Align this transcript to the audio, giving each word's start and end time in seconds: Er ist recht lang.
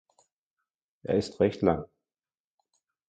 Er 1.03 1.15
ist 1.17 1.39
recht 1.39 1.61
lang. 1.61 1.85